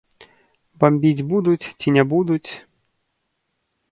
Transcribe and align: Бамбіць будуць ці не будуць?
Бамбіць 0.83 1.25
будуць 1.33 1.69
ці 1.79 1.93
не 1.97 2.03
будуць? 2.13 2.49